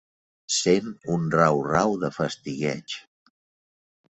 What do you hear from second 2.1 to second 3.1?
fastigueig.